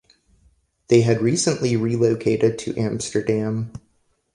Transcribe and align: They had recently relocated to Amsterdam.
They 0.87 1.01
had 1.01 1.21
recently 1.21 1.75
relocated 1.75 2.57
to 2.57 2.75
Amsterdam. 2.75 3.71